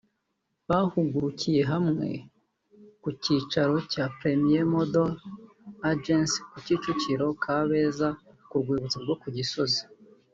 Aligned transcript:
Bahugurukiye 0.69 1.61
hamwe 1.71 2.09
ku 3.01 3.09
cyicaro 3.21 3.75
cya 3.91 4.05
Premier 4.17 4.65
Model 4.73 5.09
Agency 5.91 6.37
ku 6.51 6.57
Kicukiro 6.65 7.25
berekeza 7.43 8.07
ku 8.49 8.55
Rwibutso 8.61 8.97
rwo 9.03 9.15
Ku 9.23 9.27
Gisozi 9.37 9.81